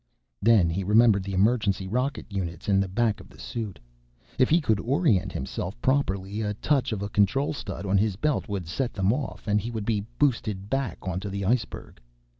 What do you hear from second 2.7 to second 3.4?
the back of the